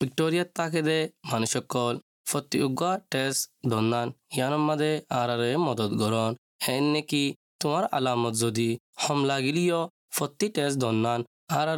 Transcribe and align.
ভিক্টৰিয়াত 0.00 0.48
তাকে 0.56 0.80
দে 0.82 0.98
মানুহসকল 1.28 1.94
ফটি 2.28 2.58
উগা 2.64 2.92
তেজ 3.12 3.34
দন্দান 3.70 4.08
ইয়ানৰ 4.34 4.62
মাদে 4.62 4.92
আৰ 5.14 5.30
মদত 5.60 5.92
গৰণ 6.00 6.32
হেন 6.64 6.84
নেকি 6.94 7.24
তোমাৰ 7.60 7.84
আলামত 7.92 8.34
যদি 8.36 8.68
হম 9.02 9.18
লাগিলিও 9.30 9.80
ফটি 10.16 10.46
তেজ 10.56 10.72
দন্দান 10.82 11.20
আৰ 11.54 11.70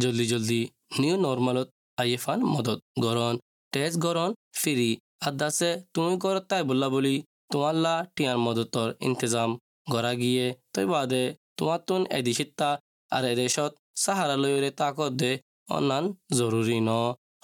জলদি 0.00 0.26
জলদি 0.26 0.60
নিউ 0.98 1.16
নৰ্মেলত 1.18 1.68
আই 1.98 2.08
এফ 2.12 2.26
মদত 2.46 2.78
গৰণ 3.04 3.34
তেজ 3.72 3.92
গৰণ 3.98 4.30
ফিৰি 4.58 4.90
আদাছে 5.24 5.70
তুমি 5.92 6.12
ঘৰত 6.22 6.44
তাই 6.50 6.62
বোলা 6.68 6.88
বুলি 6.88 7.14
তোমাৰ 7.50 7.74
লা 7.78 7.94
টিয়াৰ 8.14 8.38
মদতৰ 8.38 8.88
ইন্তজাম 9.06 9.50
গৰাকীয়ে 9.88 10.46
তই 10.72 10.86
বাদে 10.86 11.22
তোমাৰ 11.56 11.80
তোন 11.88 12.02
এদিশিতা 12.12 12.70
এদেশত 13.12 13.36
দেশত 13.38 13.72
চাহাৰালৈৰে 14.02 14.70
তাকত 14.80 15.12
দে 15.20 15.32
অনান 15.70 16.04
জৰুৰী 16.36 16.78
ন 16.80 16.90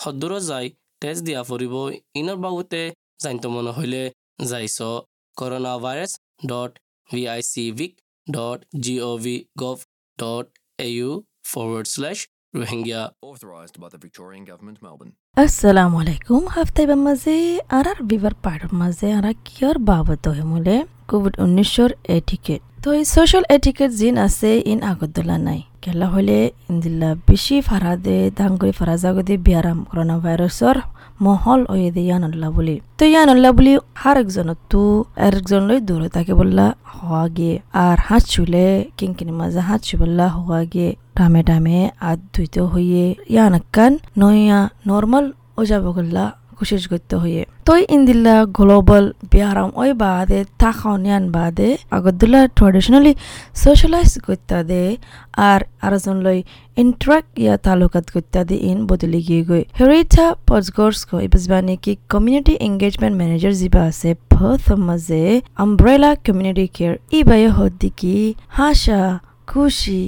সদ্দুর 0.02 0.32
যাই 0.50 0.66
তেজ 1.02 1.16
দিয়া 1.26 1.40
ফুৰিব 1.48 1.74
ইনৰ 2.20 2.38
বাবুতে 2.44 2.82
জানিত 3.22 3.44
মন 3.54 3.66
হইলে 3.78 4.02
যাইছ। 4.50 4.78
Corona 5.36 5.74
virus 5.84 6.12
dot 6.50 6.72
V 7.08 7.22
I 7.34 7.40
C 7.50 7.64
Vic 7.78 7.92
dot 8.26 8.58
G 8.84 8.94
O 9.08 9.10
V 9.24 9.36
gov 9.62 9.78
dot 10.18 10.46
A 10.78 10.88
U 10.96 11.10
Victorian 14.04 14.44
Government, 14.50 14.78
Melbourne. 14.84 15.12
আসসালামু 15.36 15.96
আলাইকুম 16.02 16.42
হাফতাই 16.54 16.86
বা 16.90 16.96
মাঝে 17.06 17.34
আর 17.76 17.86
আর 17.92 17.98
বিবার 18.10 18.34
পাড়র 18.44 18.72
মাঝে 18.82 19.08
আর 19.18 19.26
কিয়র 19.46 19.76
বাবত 19.88 20.24
হে 20.36 20.44
মূলে 20.52 20.76
কোভিড 21.10 21.34
উনিশর 21.44 21.90
এটিকেট 22.16 22.62
তো 22.82 22.88
এই 22.98 23.04
সোশ্যাল 23.14 23.44
এটিকেট 23.56 23.90
জিন 24.00 24.14
আছে, 24.26 24.50
ইন 24.72 24.78
আগদলা 24.90 25.36
নাই। 25.46 25.60
কেলা 25.82 26.06
হলে 26.14 26.38
ইন্দিল্লা 26.70 27.10
বেশি 27.28 27.56
ফারা 27.68 27.92
দে 28.06 28.16
দাঙ্গুরি 28.38 28.72
ফারা 28.78 28.94
জাগদে 29.02 29.34
বিয়ারাম 29.46 29.78
করোনা 29.88 30.16
ভাইরাসর 30.24 30.76
মহল 31.24 31.60
ওয়ে 31.72 31.88
দে 31.94 32.02
ইয়ানল্লা 32.08 32.48
বলি। 32.56 32.76
তো 32.98 33.04
ইয়ানল্লা 33.12 33.50
বলি 33.58 33.72
হার 34.02 34.16
একজন 34.22 34.48
তু 34.70 34.82
একজন 35.28 35.60
লই 35.68 35.78
দূরে 35.88 36.08
তাকে 36.16 36.32
বললা 36.40 36.66
হওয়া 36.96 37.24
গিয়ে 37.36 37.54
আর 37.84 37.98
হাত 38.06 38.22
চুলে 38.32 38.66
কিনকিনি 38.98 39.32
মাঝে 39.40 39.60
হাত 39.68 39.80
চুবল্লা 39.88 40.26
হওয়া 40.36 40.60
গিয়ে 40.72 40.88
টামে 41.16 41.40
টামে 41.48 41.78
আদ 42.10 42.18
ধুইতে 42.34 42.60
হইয়ে 42.72 43.04
ইয়ানাক্কান 43.34 43.92
নয়া 44.20 44.60
নর্মাল 44.88 45.24
ও 45.58 45.60
যাব 45.70 45.84
গল্লা 45.96 46.24
কোশিশ 46.62 46.84
করতে 46.92 47.14
হইয়ে। 47.22 47.42
তই 47.68 47.82
ইন্দিল্লা 47.96 48.36
গ্লোবাল 48.58 49.04
বিহারাম 49.30 49.70
ওই 49.82 49.90
বাদে 50.02 50.40
তাখাওনিয়ান 50.62 51.24
বাদে 51.36 51.68
আগদুল্লা 51.96 52.40
ট্রেডিশনালি 52.58 53.12
সোশ্যালাইজ 53.62 54.12
করতে 54.26 54.58
দে 54.70 54.82
আর 55.48 55.60
আরজন 55.86 56.16
লই 56.26 56.38
ইন্ট্রাক্ট 56.82 57.32
ইয়া 57.42 57.54
তালুকাত 57.64 58.06
করতে 58.14 58.40
দে 58.48 58.56
ইন 58.70 58.78
বদলি 58.86 59.20
গিয়ে 59.28 59.42
গই 59.48 59.62
হেরিটা 59.78 60.26
পজগর্স 60.48 61.00
কো 61.08 61.16
ইবজবানি 61.26 61.74
কি 61.84 61.92
কমিউনিটি 62.12 62.54
এঙ্গেজমেন্ট 62.68 63.14
ম্যানেজার 63.20 63.54
জিবা 63.60 63.82
আছে 63.90 64.10
ভথ 64.34 64.64
মাঝে 64.88 65.22
আমব্রেলা 65.62 66.10
কমিউনিটি 66.26 66.66
কেয়ার 66.76 66.94
ই 67.16 67.20
বায়ে 67.28 67.48
হদ্দিকি 67.48 68.16
হাসা, 68.58 69.02
খুশি 69.46 70.02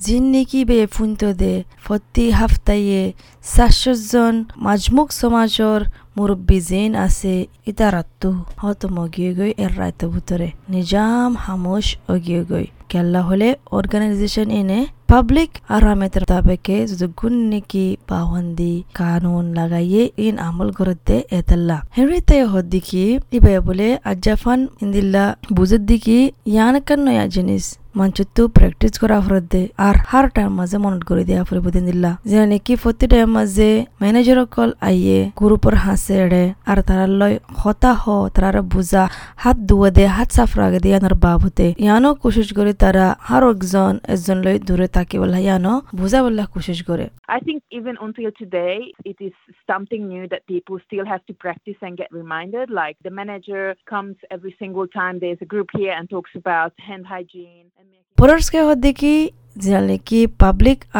জিন্নিকি 0.00 0.60
বে 0.64 0.78
ফুন্ত 0.86 1.20
দে 1.32 1.54
ফতি 1.84 2.26
হাফতাইয়ে 2.30 3.02
সাতশজন 3.44 4.34
মাজমুক 4.56 5.08
সমাজর 5.12 5.78
মুরব্বী 6.16 6.58
জেন 6.60 6.90
আছে 6.96 7.34
ইতারাত্তু। 7.66 8.30
হত 8.56 8.80
মগিয়ে 8.96 9.32
গই 9.34 9.52
এর 9.56 9.72
রায়ত 9.78 10.00
ভিতরে 10.04 10.48
নিজাম 10.68 11.30
হামুশ 11.36 11.86
অগিয়ে 12.08 12.42
গই 12.44 12.66
কেল্লা 12.88 13.20
হলে 13.22 13.48
অর্গানাইজেশন 13.70 14.48
এনে 14.50 14.80
পাবলিক 15.10 15.50
আরামের 15.76 16.24
তাবেকে 16.30 16.76
যদি 16.90 17.06
গুণ 17.18 17.34
নাকি 17.50 17.86
পাবন্দি 18.08 18.74
কানুন 18.94 19.44
লাগাইয়ে 19.58 20.02
ইন 20.18 20.34
আমল 20.46 20.68
করতে 20.78 21.14
এতাল্লা 21.38 21.76
হেনরিতে 21.96 22.36
হদ্দিকি 22.52 23.04
ইবে 23.36 23.52
বলে 23.60 23.88
আজাফান 24.04 24.60
ইন্দিল্লা 24.82 25.24
বুঝত 25.56 25.82
দিকি 25.88 26.18
ইয়ানকান 26.50 26.98
নয়া 27.06 27.24
জিনিস 27.34 27.64
মানচুত্তু 27.98 28.42
প্র্যাকটিস 28.48 28.92
করা 29.02 29.18
ফরদে 29.20 29.62
আর 29.86 29.96
হার 30.04 30.26
টাইম 30.34 30.50
মাঝে 30.58 30.76
মনত 30.84 31.02
করে 31.08 31.22
দিয়া 31.28 31.40
ফুরিব 31.48 31.66
দিন 31.68 31.84
দিল্লা 31.88 32.10
যে 32.28 32.36
নাকি 32.44 32.72
প্রতি 32.82 33.06
টাইম 33.12 33.28
মাঝে 33.36 33.68
ম্যানেজার 34.00 34.38
কল 34.54 34.70
আইয়ে 34.88 35.18
গ্রুপর 35.38 35.74
হাসে 35.84 36.14
এড়ে 36.24 36.44
আর 36.70 36.78
তারা 36.88 37.06
লয় 37.20 37.36
হতা 37.58 37.92
হ 38.00 38.04
তারা 38.34 38.62
বুঝা 38.72 39.02
হাত 39.36 39.56
ধুয়ে 39.68 39.90
দে 39.96 40.04
হাত 40.16 40.28
সাফ 40.36 40.50
রাগে 40.60 40.80
দিয়ে 40.84 40.96
আনার 40.98 41.14
বাবুতে 41.24 41.66
ইয়ানো 41.76 42.10
কোশিশ 42.22 42.48
করে 42.56 42.72
তারা 42.82 43.06
আর 43.28 43.42
একজন 43.50 43.92
একজন 44.12 44.36
লই 44.44 44.56
দূরে 44.66 44.86
তাকে 44.99 45.15
বলা 45.23 45.39
ইয়ানো 45.45 45.73
বুঝা 45.99 46.19
বললা 46.25 46.43
কোশিশ 46.53 46.79
করে 46.89 47.05
I 47.37 47.39
think 47.47 47.59
even 47.79 47.95
until 48.05 48.29
today, 48.43 48.75
it 49.11 49.17
is 49.27 49.35
something 49.71 50.01
new 50.13 50.25
that 50.33 50.41
people 50.53 50.75
still 50.87 51.05
have 51.13 51.23
to 51.29 51.33
practice 51.45 51.79
and 51.85 51.93
get 52.01 52.09
reminded. 52.21 52.65
Like 52.81 52.95
the 53.07 53.13
manager 53.21 53.63
comes 53.93 54.15
every 54.35 54.53
single 54.61 54.87
time 54.99 55.15
there's 55.23 55.41
a 55.47 55.49
group 55.53 55.69
here 55.79 55.93
and 55.97 56.03
talks 56.15 56.33
about 56.41 56.71
hand 56.87 57.03
hygiene 57.13 57.67
and 57.77 57.85
making 57.95 58.13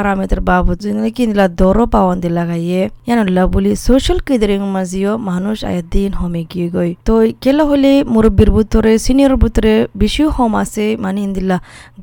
আরামেতের 0.00 0.40
বাবদ 0.50 0.78
জিনালে 0.82 1.10
কি 1.16 1.22
নিলা 1.26 1.46
দরো 1.60 1.84
পাওয়ান্দি 1.94 2.28
লাগাইয়ে 2.38 2.80
ইয়ানুল্লাহ 3.06 3.44
বলি 3.54 3.70
social 3.86 4.18
কিদরিং 4.26 4.60
মাঝিও 4.76 5.12
মানুষ 5.30 5.56
আয়াদিন 5.70 6.10
হমে 6.20 6.42
গিয়ে 6.50 6.68
গই। 6.74 6.90
তো 7.08 7.14
কেলা 7.42 7.64
হলে 7.70 7.92
মুরব্বীর 8.14 8.50
ভিতরে 8.56 8.92
সিনিয়র 9.04 9.34
ভিতরে 9.42 9.72
বেশি 10.00 10.22
হম 10.36 10.52
আছে 10.62 10.84
মানে 11.04 11.18
ইন্দিল্লা 11.26 11.56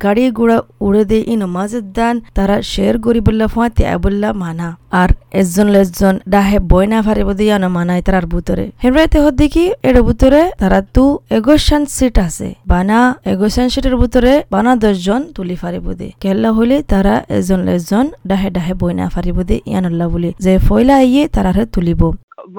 গাড়ি 0.04 0.24
ঘোড়া 0.38 0.58
উড়ে 0.86 1.02
দে 1.10 1.18
ইন 1.32 1.42
মাঝের 1.56 1.84
দান 1.96 2.14
তারা 2.36 2.56
শেয়ার 2.72 2.94
করি 3.04 3.20
বললা 3.26 3.46
ফাঁতে 3.54 3.82
বললা 4.04 4.28
মানা। 4.42 4.68
আর 5.00 5.10
এজন 5.40 5.68
এজন 5.82 6.14
ডাহে 6.32 6.58
বই 6.70 6.86
না 6.92 6.98
ফারিব 7.06 7.28
দিয়ে 7.38 7.52
আনো 7.56 7.68
মানাই 7.76 8.00
তার 8.06 8.24
ভিতরে 8.32 8.64
হেমরাইতে 8.82 9.18
হদ্দি 9.24 9.36
দেখি 9.40 9.64
এর 9.88 9.96
ভিতরে 10.08 10.40
তারা 10.60 10.78
তু 10.94 11.04
এগোশান 11.36 11.82
সিট 11.96 12.16
আছে। 12.26 12.48
বানা 12.72 12.98
এগোশান 13.32 13.66
সিটের 13.72 13.96
ভিতরে 14.02 14.32
বানা 14.54 14.72
দশজন 14.82 15.20
তুলি 15.36 15.56
ফারে 15.62 15.78
ফারিব 15.78 15.86
দে 16.00 16.08
কেল্লা 16.38 16.58
হলে 16.60 16.76
তারা 16.92 17.14
এজন 17.38 17.60
এজন 17.76 18.06
ডাহে 18.30 18.48
ডাহে 18.56 18.74
বই 18.80 18.92
না 19.00 19.06
ফারিব 19.14 19.38
দে 19.50 19.56
ইয়ানুল্লাহ 19.70 20.06
বলে 20.14 20.30
যে 20.44 20.52
ফয়লা 20.66 20.94
আইয়ে 21.02 21.22
তারারে 21.34 21.64
তুলিব 21.74 22.02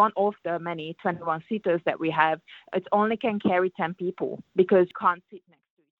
one 0.06 0.13
of 0.17 0.34
the 0.47 0.56
many 0.62 0.88
21 0.95 1.41
seaters 1.47 1.81
that 1.88 1.97
we 2.03 2.09
have, 2.13 2.38
it 2.73 2.85
only 2.91 3.18
can 3.18 3.35
carry 3.41 3.69
10 3.72 3.94
people 3.95 4.31
because 4.56 4.85
you 4.89 4.97
can't 5.03 5.22
sit 5.29 5.41
next 5.51 5.68
to 5.69 5.79
each 5.81 5.95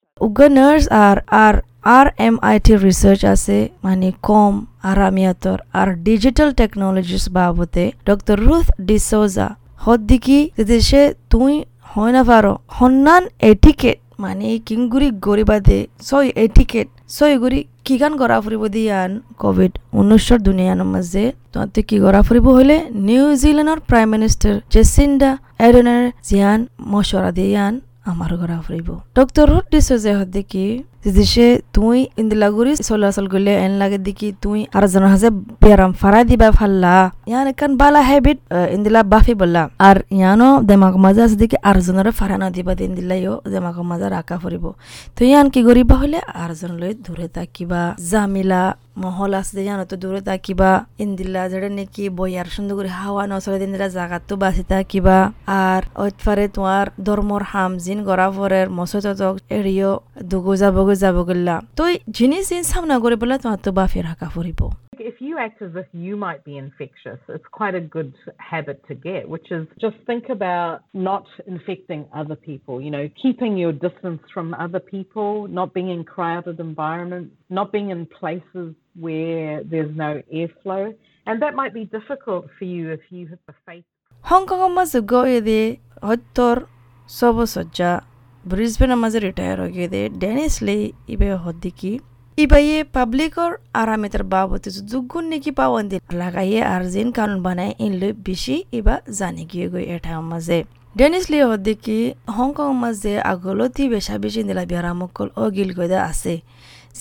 other. 0.46 1.20
R 1.44 1.56
R 1.92 2.06
M 2.28 2.36
I 2.50 2.58
T 2.66 2.74
research 2.88 3.22
আছে 3.34 3.58
মানে 3.86 4.08
কম 4.30 4.54
আরামিয়াতর 4.92 5.58
আর 5.80 5.88
ডিজিটাল 6.08 6.50
টেকনোলজিস 6.60 7.26
বাবতে 7.38 7.84
ডক্টর 8.10 8.38
রুথ 8.48 8.68
ডিসোজা 8.90 9.48
হদ্দিকি 9.86 10.40
দেশে 10.72 11.02
তুই 11.32 11.54
হয় 11.92 12.14
না 12.18 12.24
পারো 12.30 12.54
হন্নান 12.78 13.24
এটিকেট 13.52 13.98
মানে 14.24 14.50
কিংগুরি 14.68 15.10
গরিবাদে, 15.28 15.80
ছয় 16.08 16.28
এটিকেট 16.46 16.88
সই 17.18 17.34
গুরি 17.44 17.60
কিগান 17.86 18.14
গড়া 18.22 18.38
ফুরিব 18.44 18.64
দিয়ান 18.76 19.12
কভিড 19.42 19.74
উনিশর 20.00 20.40
দুনিয়ানৰ 20.48 20.88
মাজে? 20.94 21.26
তহঁতে 21.54 21.82
কি 21.88 21.96
গড়া 22.06 22.22
ফুৰিব 22.28 22.46
হ'লে? 22.58 22.78
নিউজিলেণ্ডৰ 23.08 23.80
প্ৰাইম 23.90 24.08
মিনিষ্টাৰ 24.14 24.56
জেসিন্ডা 24.74 25.32
এডনের 25.68 26.04
জিয়ান 26.28 26.60
মশরা 26.94 27.32
দিয়ান 27.40 27.74
আমার 28.12 28.32
ফুৰিব। 28.38 28.60
ফুরিব 28.66 28.90
ডক্টর 29.18 29.46
রুট 29.52 29.66
ডিসোজে 29.74 30.14
হদ্দিকি 30.20 30.66
দেশে 31.04 31.48
তুই 31.76 31.98
ইন্দিলাগুড়ি 32.22 32.72
চলাচল 32.90 33.26
করলে 33.34 33.52
এন 33.66 33.74
লাগে 33.82 33.98
দেখি 34.08 34.28
তুই 34.44 34.60
আর 34.76 34.84
জনের 34.92 35.10
হাজে 35.14 35.30
বেরাম 35.62 35.92
ফারাই 36.02 36.24
দিবা 36.30 36.50
ফাল্লা 36.58 36.96
ইয়ান 37.30 37.48
একান 37.52 37.72
বালা 37.82 38.02
হেবিট 38.10 38.40
ইন্দিলা 38.76 39.02
বাফি 39.12 39.34
বললা 39.42 39.64
আর 39.88 39.98
ইয়ানো 40.18 40.50
দেমাগ 40.70 40.96
মাজা 41.06 41.24
আছে 41.28 41.38
দেখি 41.42 41.58
আর 41.70 41.78
জনের 41.86 42.08
ফারানা 42.20 42.48
দিবা 42.56 42.74
দিন 42.80 42.92
দিলাইও 42.98 43.34
দেমাগ 43.52 43.78
মাজা 43.92 44.08
রাখা 44.10 44.36
ফুরিব 44.42 44.66
তো 45.18 45.22
ইয়ান 45.30 45.46
কি 45.54 45.62
করিবা 45.68 45.96
হলে 46.02 46.20
আর 46.42 46.52
জন 46.60 46.72
লই 46.82 46.92
দূরে 47.06 47.28
তাকিবা 47.36 47.82
জামিলা 48.10 48.64
মহল 49.04 49.32
আছে 49.40 49.62
জানো 49.68 49.84
তো 49.86 49.96
দূরে 50.04 50.22
তাকিবা 50.22 50.72
ইন্দিলা 51.04 51.42
যেটা 51.52 51.70
নাকি 51.78 52.04
বইয়ার 52.18 52.48
সুন্দর 52.56 52.74
করে 52.78 52.92
হাওয়া 53.00 53.24
নচলে 53.32 53.58
দিন 53.62 53.70
দিলা 53.74 53.88
জাগাতো 53.98 54.34
বাঁচি 54.42 54.64
তাকিবা 54.72 55.18
আর 55.62 55.82
ওইফারে 56.04 56.46
তোমার 56.56 56.86
ধর্মর 57.06 57.44
হাম 57.52 57.72
জিন 57.84 58.00
গড়া 58.08 58.28
ফরের 58.36 58.68
মসত 58.78 59.06
এড়িও 59.58 59.92
দুগু 60.30 60.54
যাব 60.89 60.89
যাব 61.03 61.17
গল্লা 61.31 61.55
তো 61.79 61.83
জিনিস 62.19 62.43
জিন 62.51 62.63
সামনা 62.73 62.97
করে 63.05 63.17
বলে 63.23 63.35
তোমার 63.43 63.61
তো 63.65 63.71
বাফি 63.79 63.99
রাখা 64.09 64.27
ফুরিব 64.35 64.63
If 65.13 65.17
you 65.27 65.35
act 65.47 65.59
as 65.67 65.75
if 65.85 65.89
you 66.07 66.15
might 66.27 66.43
be 66.51 66.55
infectious, 66.67 67.21
it's 67.37 67.51
quite 67.61 67.77
a 67.83 67.85
good 67.97 68.13
habit 68.51 68.79
to 68.89 68.95
get, 69.09 69.23
which 69.35 69.49
is 69.57 69.65
just 69.85 69.97
think 70.11 70.25
about 70.37 70.75
not 71.11 71.27
infecting 71.55 72.03
other 72.21 72.39
people, 72.49 72.75
you 72.85 72.93
know, 72.95 73.07
keeping 73.23 73.53
your 73.63 73.75
distance 73.87 74.23
from 74.35 74.47
other 74.65 74.83
people, 74.95 75.31
not 75.61 75.69
being 75.77 75.91
in 75.97 76.03
crowded 76.15 76.57
environments, 76.71 77.33
not 77.59 77.67
being 77.75 77.89
in 77.97 78.01
places 78.21 78.69
where 79.05 79.53
there's 79.71 79.95
no 80.07 80.13
airflow. 80.41 80.85
And 81.27 81.37
that 81.43 81.55
might 81.61 81.75
be 81.81 81.85
difficult 81.99 82.45
for 82.57 82.67
you 82.75 82.83
if 82.97 83.03
you 83.15 83.23
have 83.31 83.43
the 83.51 83.57
face 83.67 83.89
হংকংৰ 84.29 84.71
মাজে 84.79 85.01
গৈ 85.13 85.33
দে 85.49 85.61
সত্তৰ 86.09 86.57
ছবছজ্জা 87.09 87.91
ব্ৰিজবেনৰ 88.46 88.98
মাজে 89.04 89.20
retire 89.28 89.58
হৈ 89.64 89.88
দে 89.94 90.02
Danish 90.22 90.56
লে 90.68 90.78
ইবে 91.14 91.28
হদ্দিকি। 91.46 91.92
ইবাইয়ে 92.38 92.78
পাবলিকর 92.96 93.52
আরামেতার 93.82 94.24
বাবতে 94.34 94.70
দুগুণ 94.92 95.26
নাকি 95.32 95.52
পাওয়ান্দি 95.60 95.98
লাগাইয়ে 96.22 96.62
আর 96.74 96.84
জিন 96.94 97.08
কানুন 97.18 97.38
বানায় 97.46 97.74
ইনলে 97.86 98.10
বেশি 98.28 98.56
ইবা 98.80 98.96
জানি 99.20 99.44
গিয়ে 99.52 99.68
গই 99.74 99.86
এটা 99.96 100.12
মাঝে 100.32 100.60
ডেনিস 100.98 101.26
লি 101.32 101.38
হদ্দিকি 101.50 102.00
হংকং 102.38 102.70
মাঝে 102.84 103.14
আগলতি 103.32 103.84
বেশা 103.94 104.16
বেশি 104.24 104.42
নিলা 104.48 104.64
বিহারামকল 104.70 105.28
ও 105.42 105.44
গিল 105.56 105.70
গইদা 105.78 106.00
আছে। 106.10 106.34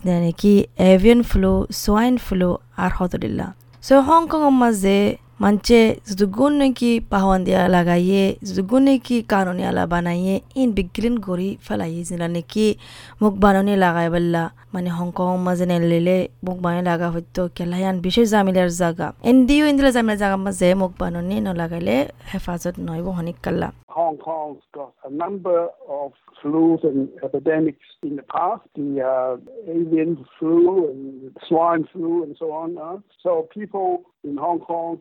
নাকি 0.05 0.55
এভিয়ান 0.93 1.21
ফ্লু 1.31 1.53
সোয়াইন 1.83 2.15
ফ্লু 2.27 2.51
আর 2.83 2.91
হতদিল্লা। 2.99 3.47
সো 3.87 3.95
হংকং 4.09 4.43
মাঝে 4.63 4.99
manche 5.41 6.01
zudugun 6.05 6.75
ki 6.75 7.01
pahwandi 7.01 7.55
ala 7.55 7.85
gaye 7.85 8.39
zudugun 8.43 8.99
ki 9.01 9.23
kanoni 9.23 9.65
ala 9.65 9.87
banaye 9.87 10.43
in 10.55 10.75
bigrin 10.75 11.21
gori 11.21 11.59
falaye 11.63 12.03
zinane 12.03 12.43
ki 12.43 12.77
মুখ 13.23 13.35
বাননি 13.45 13.75
লাগাই 13.85 14.09
বললা 14.15 14.43
মানে 14.75 14.91
হংকং 14.99 15.37
মাঝে 15.47 15.67
নেলে 15.71 16.17
মুখ 16.47 16.57
বানি 16.65 16.81
লাগা 16.91 17.09
হইতো 17.15 17.43
কেলায়ান 17.57 17.97
বিশেষ 18.07 18.27
জামিলার 18.35 18.71
জায়গা 18.81 19.07
এনদিও 19.31 19.65
ইন্দিলা 19.71 19.91
জামিলার 19.97 20.21
জায়গা 20.23 20.39
মাঝে 20.47 20.69
মুখ 20.83 20.93
বাননি 21.01 21.37
নলাগাইলে 21.47 21.97
হেফাজত 22.31 22.77
নইব 22.89 23.07
হনিক 23.19 23.39
কাল্লা 23.47 23.71
Hong 23.99 24.19
Kong's 24.29 24.65
got 24.79 24.93
a 25.09 25.11
number 25.25 25.61
of 26.01 26.09
flus 26.39 26.81
and 26.91 27.01
epidemics 27.27 27.87
in 28.09 28.13
the 28.21 28.27
past, 28.37 28.65
the 28.79 28.89
uh, 29.15 29.35
avian 29.77 30.13
flu 30.37 30.61
and 30.91 31.03
swine 31.49 31.85
flu 31.93 32.11
and 32.25 32.33
so 32.41 32.47
on. 32.63 32.71
Uh. 32.87 32.99
So 33.25 33.31
people 33.59 33.91
in 34.29 34.35
Hong 34.45 34.61
Kong 34.69 34.93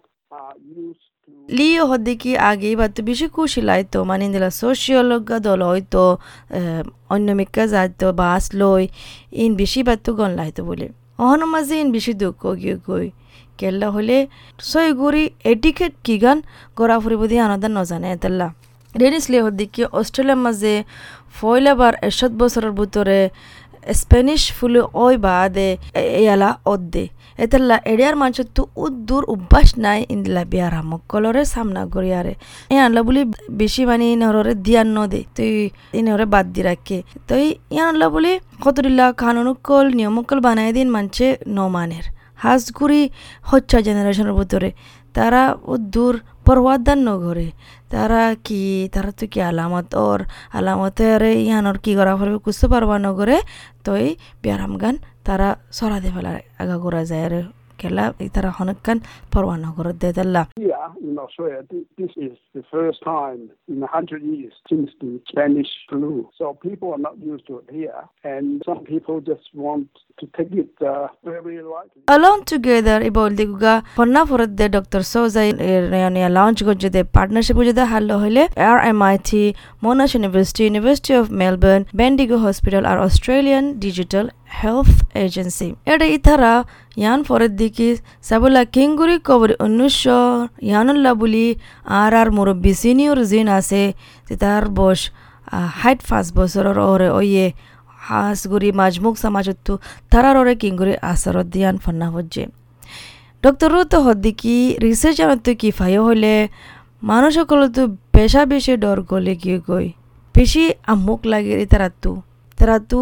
লিও 1.50 1.84
হদ্দিকি 1.92 2.32
আগে 2.50 2.70
বাতো 2.76 3.00
বেশি 3.04 3.28
খুশি 3.36 3.60
লাইতো 3.62 4.00
মানে 4.04 4.26
দিলা 4.34 4.50
সোশিওলগা 4.60 5.38
দল 5.40 5.62
হয়তো 5.70 6.04
অন্য 7.10 7.28
মিকা 7.40 7.64
যাইতো 7.74 8.08
বাস 8.14 8.44
লই 8.54 8.84
ইন 9.42 9.52
বেশি 9.56 9.80
বাতো 9.88 10.10
গন 10.20 10.32
লাইতো 10.40 10.62
বলে 10.70 10.88
অহন 11.20 11.42
মাঝে 11.54 11.76
ইন 11.82 11.90
বেশি 11.92 12.14
দুঃখ 12.22 12.42
গিয়ে 12.62 12.76
গই 12.88 13.08
কেল্লা 13.60 13.88
হলে 13.90 14.18
সই 14.62 14.90
গুড়ি 15.00 15.24
এটিকেট 15.52 15.94
কি 16.06 16.16
গান 16.24 16.38
গড়া 16.78 16.98
ফুরিব 17.00 17.22
দিয়ে 17.30 17.42
আনাদান 17.48 17.72
নজানে 17.78 18.08
এতাল্লা 18.16 18.48
ডেনিস 18.96 19.26
লে 19.32 19.38
হদ্দিকি 19.46 19.82
অস্ট্রেলিয়ার 20.00 20.42
মাঝে 20.46 20.74
ফয়লাবার 21.36 21.94
এসত 22.10 22.32
বছরের 22.42 22.74
ভিতরে 22.80 23.20
স্পেনিশ 24.02 24.42
ফুলে 24.58 24.82
ওই 25.04 25.16
বাদে 25.26 25.70
এয়ালা 26.22 26.50
অদ্দে। 26.74 27.06
এতেলা 27.44 27.78
এডিয়ার 27.94 28.16
মানুষ 28.22 28.40
তো 28.56 28.62
উদ্দূর 28.86 29.24
অভ্যাস 29.34 29.70
নাই 29.86 30.00
ইন্দিলা 30.14 30.44
বিয়ার 30.52 30.74
মক্কলরে 30.92 31.44
সামনা 31.54 31.84
করিয়ারে। 31.94 32.34
এ 32.74 32.76
আনলা 32.86 33.02
বলি 33.08 33.22
বেশি 33.62 33.82
মানে 33.90 34.06
ইনহরে 34.14 34.54
দিয়ান 34.66 34.88
ন 34.96 34.98
দে 35.12 35.22
তুই 35.36 35.52
ইনহরে 36.00 36.26
বাদ 36.34 36.46
দি 36.54 36.62
রাখে। 36.70 36.98
তুই 37.28 37.46
ইয়ান 37.76 37.88
আনলা 37.92 38.08
বলি 38.16 38.34
কতদিল্লা 38.64 39.06
কানুনকল 39.24 39.86
নিয়মকল 39.98 40.40
বানাই 40.46 40.70
দিন 40.78 40.88
মানছে 40.96 41.28
ন 41.56 41.60
মানের 41.76 42.06
হাঁসগুড়ি 42.44 43.02
হচ্ছা 43.50 43.78
জেনারেশনের 43.88 44.34
ভিতরে। 44.40 44.70
তারা 45.18 45.44
ও 45.72 45.74
দূর 45.96 46.16
পরওয়াদার 46.46 47.00
নগরে। 47.10 47.48
তারা 47.94 48.22
কি? 48.46 48.64
তারা 48.94 49.12
তো 49.19 49.25
কি 49.34 49.40
আলামত? 49.50 49.88
ওর 50.08 50.19
আলামতের 50.58 51.22
ইহানোর 51.46 51.78
কি 51.84 51.92
করা 52.00 52.14
ফেলবে 52.19 52.40
কুসতে 52.46 52.68
পারবা 52.74 52.96
নগরে? 53.08 53.38
তো 53.86 53.92
এই 54.04 54.12
ব্যারাম 54.44 54.74
গান 54.81 54.96
তারা 55.28 55.48
সরাতে 55.78 56.10
ফেলার 56.16 56.38
আগা 56.62 56.78
করা 56.86 57.02
যায় 57.12 57.28
আর 57.78 57.84
kella 57.84 58.14
itara 58.20 58.52
honakkan 58.52 59.02
parwana 59.32 59.74
gorodedalla 59.78 60.48
Here 60.58 60.76
in 61.02 61.18
Australia, 61.20 61.62
this 61.98 62.12
is 62.28 62.38
the 62.54 62.64
first 62.72 63.00
time 63.04 63.42
in 63.68 63.84
a 63.84 63.88
hundred 63.88 64.22
years 64.24 64.54
since 64.70 64.90
the 65.02 65.20
Spanish 65.32 65.68
flu. 65.90 66.30
So 66.38 66.54
people 66.68 66.90
are 66.96 67.04
not 67.08 67.16
used 67.32 67.46
to 67.48 67.58
it 67.60 67.70
here, 67.72 68.02
and 68.24 68.62
some 68.66 68.82
people 68.94 69.22
just 69.22 69.48
want 69.54 69.88
to 70.20 70.26
take 70.38 70.54
it 70.64 70.74
uh, 70.82 71.08
very 71.24 71.58
lightly. 71.62 72.02
along 72.16 72.40
together 72.54 72.98
iboldiga 73.10 73.74
ponna 73.98 74.22
forodde 74.32 74.66
dr 74.78 75.02
soza 75.14 75.42
yani 76.04 76.22
launch 76.38 76.62
gojde 76.70 77.02
partnership 77.18 77.56
gojde 77.62 77.84
hallo 77.94 78.18
hole 78.24 78.44
RMIT 78.78 79.32
Monash 79.86 80.16
University 80.22 80.64
University 80.74 81.14
of 81.22 81.26
Melbourne 81.42 81.86
Bendigo 82.02 82.38
Hospital 82.48 82.86
are 82.92 83.00
Australian 83.08 83.66
Digital 83.88 84.26
Health 84.50 84.96
Agency 85.16 85.70
এটা 85.92 86.06
ইতারা 86.16 86.54
ইয়ান 86.98 87.20
ফরের 87.28 87.54
দিকে 87.62 87.88
সাবুলা 88.28 88.62
কিঙ্গুরি 88.76 89.18
কবর 89.28 89.50
উনিশশো 89.66 90.20
ইয়ানুল্লাহ 90.68 91.14
বলি 91.22 91.46
আর 92.00 92.12
আর 92.22 92.28
মুরব্বী 92.38 92.74
senior 92.82 93.20
জিন 93.32 93.48
আছে 93.60 93.84
তার 94.42 94.64
বস 94.78 95.00
হাইট 95.80 96.00
পাঁচ 96.10 96.26
বছরের 96.38 96.78
ওরে 96.86 97.10
ওয়ে 97.18 97.46
হাঁসগুড়ি 98.00 98.70
মাজমুখ 98.80 99.16
সমাজত্তু 99.26 99.74
তারার 100.12 100.36
ওরে 100.42 100.54
কিঙ্গুরি 100.62 100.94
আসরত 101.12 101.48
দিয়ান 101.54 101.76
ফন্না 101.84 102.08
হজ্জে 102.14 102.44
ডক্টর 103.44 103.72
তো 103.92 103.98
হদ্দিকি 104.06 104.56
রিসার্চ 104.84 105.18
আনতো 105.26 105.52
কি 105.62 105.70
ফাইও 105.78 106.02
হলে 106.10 106.34
মানুষ 107.04 107.32
সকলতো 107.40 107.82
পেশা 108.14 108.42
বেশি 108.52 108.74
ডর 108.84 109.00
গলে 109.12 109.34
গিয়ে 109.42 109.58
গই 109.68 109.88
বেশি 110.36 110.64
আমুক 110.92 111.22
লাগে 111.32 111.54
তারাতু 111.72 112.12
তারাতু 112.58 113.00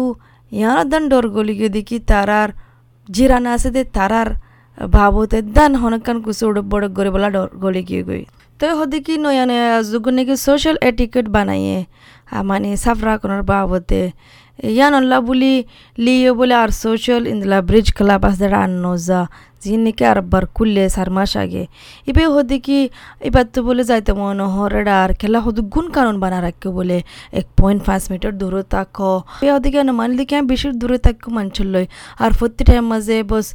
ইয়ার 0.52 0.84
দান 0.90 1.04
ডর 1.10 1.24
গলি 1.36 1.54
গিয়ে 1.58 1.72
দেখি 1.76 1.96
তারার 2.10 2.50
জিরানা 3.08 3.50
আছে 3.56 3.70
দে 3.70 3.82
তারার 3.96 4.28
ভাবতে 4.78 5.38
দান 5.56 5.72
হনকান 5.80 6.16
কুসু 6.24 6.44
উড়ক 6.48 6.66
বড়ক 6.72 6.92
করে 6.96 7.10
বলা 7.14 7.28
ডর 7.34 7.48
গলি 7.62 7.82
গিয়ে 7.88 8.02
গই 8.08 8.22
তো 8.60 8.66
হদিকি 8.78 9.14
নয়া 9.24 9.44
নয়া 9.50 9.68
যুগ 9.90 10.06
নাকি 10.16 10.34
সোশ্যাল 10.46 10.76
এটিকেট 10.88 11.26
বানাইয়ে 11.34 11.78
মানে 12.42 12.68
সাফরা 12.84 13.12
কোনোর 13.22 13.42
বাবতে 13.42 14.00
ইয়ান 14.68 14.92
অল্লা 14.94 15.18
বুলি 15.20 15.54
লিও 15.98 16.32
বলে 16.38 16.54
আর 16.62 16.70
সোশ্যাল 16.82 17.22
ইন্দলা 17.32 17.58
ব্রিজ 17.68 17.88
ক্লাব 17.96 18.22
আছে 18.28 18.46
আন 18.56 18.72
নজা 18.84 19.20
জিনিকে 19.62 20.04
আর 20.06 20.18
বার 20.32 20.44
কুললে 20.56 20.84
সার 20.88 21.08
মাস 21.16 21.32
আগে 21.36 21.62
ইবে 22.08 22.24
হদি 22.34 22.58
কি 22.66 22.78
এবার 23.20 23.46
তো 23.54 23.58
বলে 23.66 23.82
যাইতে 23.90 24.12
মনে 24.18 24.46
হরেডা 24.54 24.94
আর 25.04 25.10
খেলা 25.20 25.40
হদু 25.44 25.60
গুণ 25.74 25.86
কারণ 25.96 26.14
বানা 26.22 26.38
রাখকে 26.46 26.68
বলে 26.76 26.98
এক 27.32 27.46
পয়েন্ট 27.58 27.80
পাঁচ 27.86 28.02
মিটার 28.10 28.32
দূরে 28.40 28.62
তাক 28.72 28.98
এ 29.38 29.46
হদিকে 29.54 29.78
মানে 29.92 30.14
দিকে 30.18 30.34
আমি 30.38 30.46
বেশি 30.52 30.66
দূরে 30.80 30.98
তাক 31.06 31.16
মানছিল 31.36 31.66
লই 31.74 31.86
আর 32.18 32.30
প্রতি 32.38 32.62
টাইম 32.68 32.84
মাঝে 32.92 33.16
বস 33.30 33.46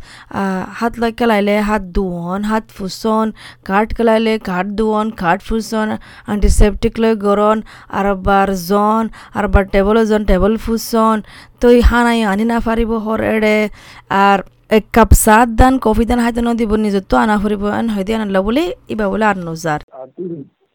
হাত 0.79 0.93
লাগ 1.01 1.13
কেলাইলে 1.19 1.55
হাত 1.69 1.83
দুয়ন 1.95 2.39
হাত 2.51 2.65
ফুসন 2.75 3.27
কাঠ 3.65 3.87
কেলাইলে 3.97 4.33
কাঠ 4.49 4.65
দুয়ন 4.77 5.07
কাঠ 5.21 5.39
ফুসন 5.47 5.87
অ্যান্টিসেপটিক 6.27 6.93
লই 7.01 7.13
গরন 7.25 7.57
আর 7.91 8.05
বার 8.27 8.49
জন 8.69 9.03
আর 9.37 9.45
বার 9.53 9.63
টেবল 9.73 9.95
জন 10.11 10.21
টেবল 10.31 10.53
ফুসন 10.65 11.17
তো 11.61 11.67
হানাই 11.89 12.19
আনি 12.31 12.45
না 12.51 12.57
পারিব 12.65 12.91
হর 13.05 13.19
এড়ে 13.33 13.57
আর 14.23 14.39
এক 14.71 14.85
কাপ 14.95 15.09
চাহ 15.23 15.41
দান 15.59 15.73
কফি 15.85 16.03
দান 16.09 16.19
হাইতে 16.25 16.41
নদীব 16.49 16.71
নিজত 16.85 17.11
আনা 17.23 17.35
ফুরিব 17.41 17.63
আন 17.79 17.85
হয়তো 17.93 18.11
আনলা 18.17 18.39
বলে 18.47 18.63
ইবা 18.93 19.05
বলে 19.11 19.25
আর 19.31 19.37
নজার 19.47 19.81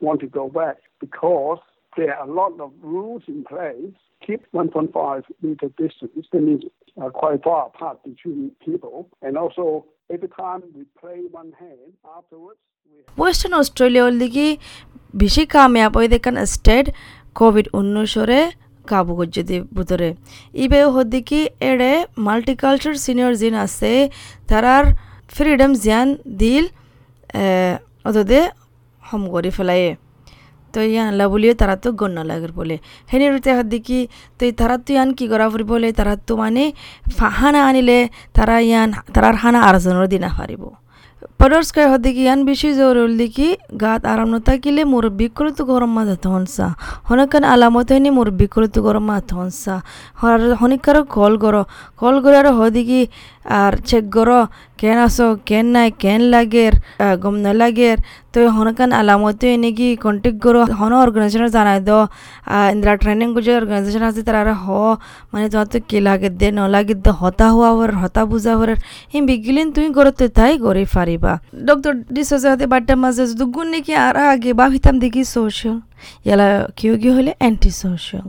want 0.00 0.20
to 0.20 0.28
go 0.30 0.44
back 0.50 0.76
because 1.00 1.60
there 1.96 2.12
are 2.14 2.28
a 2.28 2.32
lot 2.32 2.52
of 2.60 2.70
rules 2.94 3.22
in 3.28 3.38
place. 3.44 3.96
Keep 4.22 4.40
1.5 4.52 5.22
meter 5.42 5.68
distance. 5.78 6.26
That 6.32 6.42
means 6.42 6.62
uh, 6.96 7.10
quite 7.10 7.42
far 7.42 7.60
apart 7.66 7.96
between 8.04 8.38
people. 8.66 8.96
And 9.22 9.32
also, 9.36 9.64
every 10.10 10.30
time 10.34 10.60
we 10.76 10.82
play 11.02 11.18
one 11.32 11.52
hand, 11.62 11.88
afterwards 12.18 12.60
western 13.18 13.54
অস্ট্রেলিয়ার 13.62 14.12
দিকে 14.22 14.46
বেশি 15.22 15.42
কামিয়াব 15.54 15.92
ওই 16.00 16.06
দেখান 16.14 16.36
state 16.54 16.86
Covid 17.40 17.66
উনিশরে 17.78 18.40
কাবু 18.90 19.12
গজ্জে 19.18 19.42
ভিতরে। 19.76 20.08
ইবে 20.64 20.80
হদিকি 20.94 21.40
এড়ে 21.70 21.92
multiculture 22.26 22.94
senior 23.04 23.32
জিন 23.40 23.54
আছে, 23.66 23.92
তারার 24.50 24.84
ফ্রিডম 25.34 25.70
জিয়ান 25.82 26.08
দিল 26.40 26.64
অতদে 28.08 28.40
হম 29.02 29.22
করে 29.34 29.50
ফেলায়ে। 29.58 29.90
তো 30.74 30.78
ইয়ান 30.92 31.06
আল্লাহ 31.12 31.26
বলিও 31.34 31.54
তারা 31.60 31.74
তো 31.84 31.88
গণ্য 32.00 32.18
লাগের 32.30 32.52
বলে। 32.58 32.76
হেনি 33.10 33.26
রুতে 33.32 33.50
হদিকি, 33.58 34.00
তো 34.38 34.42
তারা 34.60 34.76
তো 34.84 34.90
ইয়ান 34.94 35.08
কি 35.18 35.24
করা 35.32 35.46
ফুরি 35.52 35.64
বলে, 35.72 35.88
তারা 35.98 36.14
তো 36.28 36.32
মানে 36.42 36.64
হানা 37.38 37.60
আনিলে, 37.68 37.98
তারা 38.36 38.56
ইয়ান, 38.68 38.88
তারার 39.14 39.36
হানা 39.42 39.60
আরজনের 39.68 40.06
দিনা 40.14 40.28
পারিব 40.38 40.62
পরস্কার 41.40 41.86
হদিকি 41.92 42.22
ইয়ান 42.26 42.40
বেশি 42.48 42.68
জরুল 42.80 43.12
দিকি 43.20 43.48
গাত 43.82 44.02
আরাম 44.12 44.28
নথাকিলে 44.34 44.82
মুরব্বী 44.92 45.26
করে 45.36 45.50
তো 45.58 45.62
গরম 45.70 45.90
মা 45.96 46.02
যাতে 46.08 46.26
হনসা। 46.34 46.66
হনকান 47.08 47.44
আলামত 47.52 47.88
হয়নি 47.92 48.10
মুরব্বী 48.18 48.46
করে 48.54 48.68
তো 48.74 48.80
গরম 48.86 49.04
মা 49.08 49.16
হনসা। 49.38 49.74
হনিকারও 50.60 51.02
কল 51.16 51.32
গর, 51.42 51.56
কল 52.00 52.14
করে 52.24 52.36
আর 53.60 53.72
চেক 53.88 54.04
গর 54.16 54.30
কেন 54.80 54.98
আসো 55.06 55.26
কেন 55.48 55.66
নাই, 55.74 55.88
কেন 56.02 56.20
লাগের 56.34 56.74
গম 57.22 57.36
না 57.44 57.52
লাগের 57.60 57.98
তো 58.32 58.38
হনকান 58.56 58.90
আলামত 59.00 59.42
এনে 59.54 59.70
কি 59.78 59.88
কন্টেক্ট 60.04 60.38
করো, 60.44 60.60
হন 60.78 60.92
অর্গানাইজেশন 61.04 61.48
জানাই 61.56 61.78
দ। 61.88 61.90
ইন্দিরা 62.72 62.94
ট্রেনিং 63.02 63.28
যে 63.46 63.52
অর্গানাইজেশন 63.60 64.02
আছে 64.08 64.22
তারা 64.28 64.54
হ। 64.64 64.66
মানে 65.32 65.46
তোমার 65.52 65.68
তো 65.72 65.78
কে 65.90 65.98
লাগে 66.06 66.28
দে 66.40 66.48
ন 66.56 66.60
লাগে 66.74 66.94
দে, 67.04 67.10
হতা 67.20 67.46
হওয়া 67.54 67.70
হওয়ার 67.74 67.92
হতা 68.00 68.22
বুঝা 68.32 68.52
হওয়ার 68.58 68.70
এই 69.16 69.20
বিগিলিন 69.28 69.66
তুমি 69.74 69.88
করতে 69.98 70.24
তাই 70.38 70.52
করে 70.64 70.82
পারিবা 70.94 71.32
ডক্টর 71.68 71.92
ডিসোজাতে 72.14 72.64
বাড্ডা 72.72 72.94
মাঝে 73.02 73.24
দুগুণ 73.40 73.66
নাকি 73.72 73.92
আর 74.06 74.14
আগে 74.34 74.50
বা 74.58 74.66
ভিতাম 74.72 74.94
দেখি 75.02 75.22
সোশ্যাল 75.34 75.76
ইয়ালা 76.26 76.48
কেউ 76.78 76.92
কি 77.02 77.08
হলে 77.16 77.30
অ্যান্টি 77.40 77.70
সোশ্যাল 77.82 78.26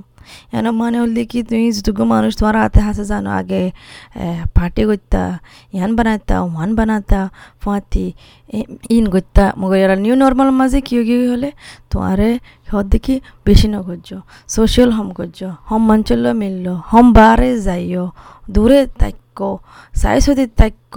এন 0.54 0.66
মানে 0.78 0.98
হলে 1.02 1.24
কি 1.32 1.40
তুমি 1.44 1.68
যেটুকু 1.76 2.04
মানুষ 2.06 2.32
তোমার 2.40 2.56
হাতে 2.62 2.80
হাসে 2.88 3.04
জানো 3.06 3.30
আগে 3.40 3.62
পার্টি 4.56 4.84
করতা 4.90 5.24
ইয়ান 5.74 5.92
বানাইতা 5.98 6.36
ওয়ান 6.46 6.70
বানাতা 6.78 7.22
ফুয়াতি 7.62 8.06
ইন 8.90 9.06
করতা 9.14 9.44
মগর 9.60 9.92
নিউ 9.98 10.16
নর্মাল 10.16 10.50
মাঝে 10.60 10.80
কিয় 10.88 11.02
কি 11.08 11.16
হলে 11.28 11.50
তোমারে 11.92 12.30
সিহঁত 12.68 12.86
দেখি 12.94 13.16
বেশি 13.46 13.68
নগর্য 13.68 14.10
সোশিয়াল 14.50 14.90
হম 14.98 15.08
গর্য 15.18 15.40
হম 15.68 15.82
মঞ্চল 15.90 16.24
মিলল 16.42 16.68
হম 16.90 17.06
বারে 17.14 17.52
যাইও 17.66 18.06
দূরে 18.50 18.80
তাক্য 19.00 19.40
চাই 19.94 20.18
সদি 20.26 20.46
তাক্য 20.60 20.96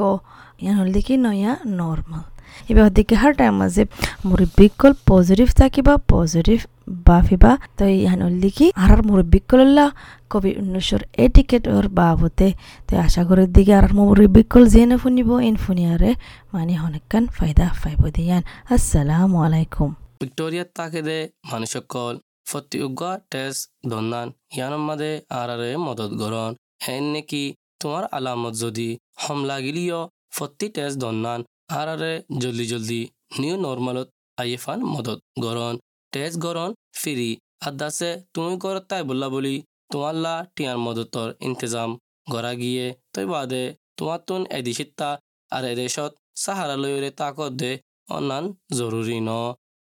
ইয়ান 0.62 0.74
হল 0.80 0.88
দেখি 0.96 1.14
নয়া 1.18 1.52
নর্মাল 1.78 2.26
এবার 2.70 2.88
দিকে 2.96 3.14
হার 3.16 3.32
টাইম 3.38 3.54
মাঝে 3.60 3.82
মুরব্বিকল 4.24 4.92
পজিটিভ 5.10 5.48
থাকিবা 5.60 5.92
পজিটিভ 6.12 6.58
বাফিবা 7.06 7.52
তো 7.76 7.84
ইয়ান 7.94 8.18
হল 8.22 8.34
দেখি 8.40 8.66
আর 8.74 8.90
আর 8.92 9.00
মুরব্বিকল্লা 9.08 9.86
কবি 10.30 10.50
উনিশশোর 10.60 11.02
এটিকেট 11.24 11.64
ওর 11.68 11.86
বাবতে 11.98 12.48
তো 12.88 12.92
আশা 13.06 13.22
করি 13.28 13.44
দিকে 13.56 13.72
আর 13.78 13.86
মুরব্বিকল 13.98 14.62
জেনে 14.74 14.96
শুনিব 15.02 15.30
ইন 15.48 15.56
শুনিয়ারে 15.64 16.10
মানে 16.52 16.74
অনেকখান 16.86 17.24
ফায়দা 17.36 17.66
পাইব 17.80 18.02
দিয়ান 18.16 18.42
আসসালামু 18.74 19.36
আলাইকুম 19.46 19.90
ভিক্টোরিয়ার 20.20 20.68
তাকেদে 20.76 21.18
মানুষকল 21.50 22.14
ফতিউগা 22.50 23.12
টেস্ট 23.32 23.62
দন্নান 23.90 24.28
ইয়ানোর 24.54 24.82
মাদে 24.88 25.12
আরারে 25.32 25.70
মদত 25.78 26.12
গরণ 26.20 26.50
হেন 26.84 27.04
নেকি 27.12 27.44
তোমার 27.80 28.04
আলামত 28.12 28.54
যদি 28.62 28.88
হম 29.22 29.38
লাগিলিও 29.50 30.00
ফতি 30.36 30.66
টেস্ট 30.74 30.96
দন্নান 31.02 31.40
আরারে 31.78 32.12
জলদি 32.42 32.64
জলদি 32.72 33.00
নিউ 33.40 33.54
নর্মালত 33.66 34.08
আইফান 34.38 34.78
মদত 34.92 35.18
গরণ 35.44 35.74
টেস্ট 36.12 36.36
গরণ 36.44 36.70
ফিরি। 37.00 37.30
আদাসে 37.68 38.10
তুমি 38.34 38.52
গরত 38.64 38.84
তাই 38.90 39.02
বললা 39.08 39.28
বলি 39.34 39.54
তোমাল্লা 39.92 40.34
টিয়ার 40.54 40.78
মদতর 40.86 41.28
ইন্তজাম। 41.46 41.90
গড়া 42.32 42.52
গিয়ে 42.62 42.86
তৈ 43.14 43.24
বাদে, 43.32 43.64
তোমার 43.96 44.20
তুন 44.28 44.40
এদিশিত্তা 44.58 45.08
আর 45.52 45.64
এদেশত 45.72 46.12
সাহারা 46.42 46.76
লয়রে 46.82 47.10
তাকত 47.20 47.52
দে 47.60 47.72
অনান 48.16 48.44
জরুরি 48.78 49.18
ন। 49.28 49.30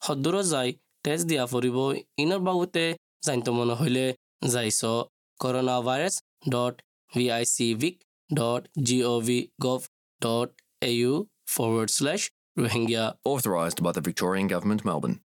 সদূৰ 0.06 0.36
যাই, 0.52 0.70
তেজ 1.06 1.20
দিয়া 1.30 1.44
ফুৰিব 1.52 1.78
ইনৰ 2.24 2.42
বাবুতে 2.48 2.86
জানিত 3.26 3.48
মন 3.58 3.70
হলে 3.80 4.06
যাইছ। 4.54 4.82
Corona 5.40 5.76
virus 5.88 6.16
dot 6.54 6.74
V 7.12 7.26
I 7.38 7.44
C 7.54 7.68
vic 7.82 7.96
dot 8.30 8.62
G 8.88 8.98
O' 9.12 9.20
V 9.28 9.38
gov 9.66 9.82
dot 10.22 10.50
A 10.90 10.92
U 11.00 11.14
forward 11.50 11.90
slash 11.90 12.32
Rohingya 12.58 13.16
authorised 13.24 13.82
by 13.82 13.92
the 13.92 14.02
Victorian 14.02 14.48
Government 14.48 14.86
Melbourne. 14.86 15.22